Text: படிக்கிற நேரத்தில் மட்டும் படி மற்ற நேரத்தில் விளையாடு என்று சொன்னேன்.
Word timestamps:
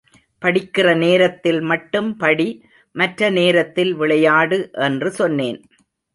படிக்கிற 0.41 0.97
நேரத்தில் 0.97 1.61
மட்டும் 1.61 2.09
படி 2.17 2.47
மற்ற 2.95 3.29
நேரத்தில் 3.29 3.93
விளையாடு 3.93 4.69
என்று 4.81 5.11
சொன்னேன். 5.11 5.61